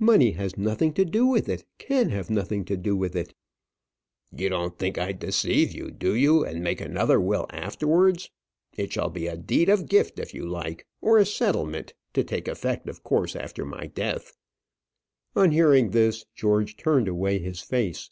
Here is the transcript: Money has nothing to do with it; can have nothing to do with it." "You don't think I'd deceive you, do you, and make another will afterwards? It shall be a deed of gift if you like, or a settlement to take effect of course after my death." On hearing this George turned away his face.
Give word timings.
Money 0.00 0.32
has 0.32 0.58
nothing 0.58 0.92
to 0.92 1.04
do 1.04 1.24
with 1.26 1.48
it; 1.48 1.64
can 1.78 2.08
have 2.08 2.28
nothing 2.28 2.64
to 2.64 2.76
do 2.76 2.96
with 2.96 3.14
it." 3.14 3.34
"You 4.32 4.48
don't 4.48 4.76
think 4.76 4.98
I'd 4.98 5.20
deceive 5.20 5.70
you, 5.70 5.92
do 5.92 6.12
you, 6.12 6.44
and 6.44 6.60
make 6.60 6.80
another 6.80 7.20
will 7.20 7.46
afterwards? 7.50 8.30
It 8.76 8.92
shall 8.92 9.10
be 9.10 9.28
a 9.28 9.36
deed 9.36 9.68
of 9.68 9.86
gift 9.86 10.18
if 10.18 10.34
you 10.34 10.44
like, 10.44 10.88
or 11.00 11.18
a 11.18 11.24
settlement 11.24 11.94
to 12.14 12.24
take 12.24 12.48
effect 12.48 12.88
of 12.88 13.04
course 13.04 13.36
after 13.36 13.64
my 13.64 13.86
death." 13.86 14.36
On 15.36 15.52
hearing 15.52 15.92
this 15.92 16.24
George 16.34 16.76
turned 16.76 17.06
away 17.06 17.38
his 17.38 17.60
face. 17.60 18.10